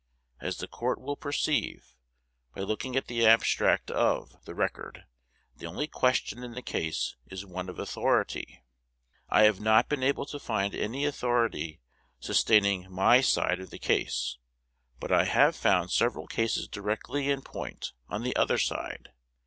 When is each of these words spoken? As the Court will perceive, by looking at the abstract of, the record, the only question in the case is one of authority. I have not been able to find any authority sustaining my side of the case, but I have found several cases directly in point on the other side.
As 0.39 0.57
the 0.57 0.67
Court 0.67 0.99
will 0.99 1.15
perceive, 1.15 1.93
by 2.55 2.61
looking 2.63 2.95
at 2.95 3.05
the 3.05 3.23
abstract 3.27 3.91
of, 3.91 4.43
the 4.45 4.55
record, 4.55 5.05
the 5.55 5.67
only 5.67 5.85
question 5.85 6.43
in 6.43 6.53
the 6.53 6.63
case 6.63 7.17
is 7.27 7.45
one 7.45 7.69
of 7.69 7.77
authority. 7.77 8.63
I 9.29 9.43
have 9.43 9.59
not 9.59 9.89
been 9.89 10.01
able 10.01 10.25
to 10.25 10.39
find 10.39 10.73
any 10.73 11.05
authority 11.05 11.81
sustaining 12.19 12.89
my 12.91 13.21
side 13.21 13.59
of 13.59 13.69
the 13.69 13.77
case, 13.77 14.39
but 14.99 15.11
I 15.11 15.25
have 15.25 15.55
found 15.55 15.91
several 15.91 16.25
cases 16.25 16.67
directly 16.67 17.29
in 17.29 17.43
point 17.43 17.91
on 18.09 18.23
the 18.23 18.35
other 18.35 18.57
side. 18.57 19.09